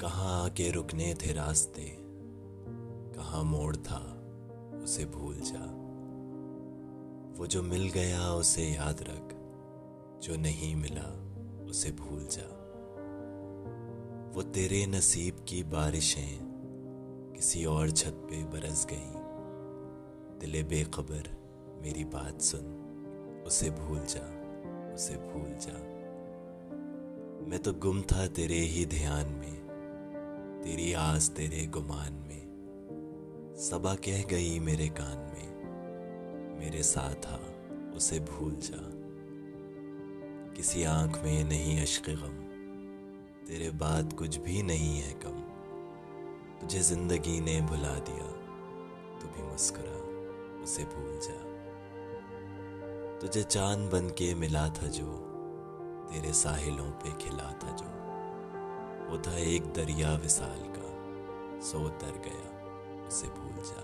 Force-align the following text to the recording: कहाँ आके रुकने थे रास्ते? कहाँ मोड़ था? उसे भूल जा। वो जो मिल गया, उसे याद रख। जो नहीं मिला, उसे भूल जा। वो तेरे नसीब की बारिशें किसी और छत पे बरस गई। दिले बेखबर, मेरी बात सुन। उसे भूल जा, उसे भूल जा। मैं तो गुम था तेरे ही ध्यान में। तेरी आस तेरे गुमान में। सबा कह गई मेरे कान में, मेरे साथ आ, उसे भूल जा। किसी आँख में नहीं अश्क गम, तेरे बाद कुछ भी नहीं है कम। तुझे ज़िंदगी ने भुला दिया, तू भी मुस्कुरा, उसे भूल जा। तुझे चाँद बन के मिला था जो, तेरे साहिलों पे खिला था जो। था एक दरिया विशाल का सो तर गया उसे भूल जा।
कहाँ 0.00 0.44
आके 0.44 0.70
रुकने 0.70 1.14
थे 1.14 1.32
रास्ते? 1.32 1.96
कहाँ 3.16 3.44
मोड़ 3.44 3.76
था? 3.76 4.18
उसे 4.82 5.04
भूल 5.04 5.36
जा। 5.40 5.82
वो 7.38 7.46
जो 7.46 7.62
मिल 7.62 7.88
गया, 7.88 8.32
उसे 8.32 8.62
याद 8.62 8.96
रख। 9.00 9.42
जो 10.22 10.36
नहीं 10.36 10.76
मिला, 10.76 11.32
उसे 11.64 11.92
भूल 11.92 12.28
जा। 12.30 12.62
वो 14.36 14.42
तेरे 14.42 14.86
नसीब 14.86 15.44
की 15.48 15.62
बारिशें 15.62 16.52
किसी 17.36 17.64
और 17.64 17.90
छत 17.90 18.10
पे 18.10 18.44
बरस 18.44 18.86
गई। 18.92 19.12
दिले 20.38 20.62
बेखबर, 20.62 21.42
मेरी 21.82 22.04
बात 22.04 22.40
सुन। 22.40 22.78
उसे 23.46 23.70
भूल 23.70 23.98
जा, 23.98 24.42
उसे 24.94 25.16
भूल 25.16 25.56
जा। 25.60 25.92
मैं 27.48 27.58
तो 27.58 27.72
गुम 27.72 28.02
था 28.02 28.26
तेरे 28.26 28.58
ही 28.58 28.86
ध्यान 28.86 29.26
में। 29.28 29.61
तेरी 30.62 30.92
आस 30.92 31.28
तेरे 31.28 31.66
गुमान 31.66 32.12
में। 32.12 33.54
सबा 33.58 33.94
कह 33.94 34.22
गई 34.22 34.58
मेरे 34.58 34.88
कान 34.88 35.18
में, 35.18 35.48
मेरे 36.60 36.82
साथ 36.82 37.26
आ, 37.26 37.38
उसे 37.96 38.20
भूल 38.20 38.52
जा। 38.62 38.82
किसी 40.56 40.82
आँख 40.82 41.18
में 41.24 41.44
नहीं 41.44 41.80
अश्क 41.82 42.10
गम, 42.10 42.36
तेरे 43.46 43.70
बाद 43.70 44.12
कुछ 44.12 44.36
भी 44.36 44.62
नहीं 44.62 45.00
है 45.00 45.12
कम। 45.12 45.40
तुझे 46.60 46.80
ज़िंदगी 46.80 47.40
ने 47.40 47.60
भुला 47.60 47.94
दिया, 48.08 48.26
तू 49.20 49.28
भी 49.28 49.42
मुस्कुरा, 49.42 49.96
उसे 50.62 50.84
भूल 50.84 51.18
जा। 51.22 51.40
तुझे 53.20 53.42
चाँद 53.42 53.90
बन 53.90 54.08
के 54.08 54.34
मिला 54.34 54.68
था 54.68 54.86
जो, 54.86 55.10
तेरे 56.12 56.32
साहिलों 56.32 56.90
पे 56.90 57.24
खिला 57.24 57.50
था 57.64 57.76
जो। 57.76 57.91
था 59.26 59.36
एक 59.38 59.62
दरिया 59.62 60.14
विशाल 60.14 60.62
का 60.76 60.88
सो 61.60 61.88
तर 61.88 62.22
गया 62.26 62.52
उसे 63.08 63.26
भूल 63.26 63.64
जा। 63.64 63.81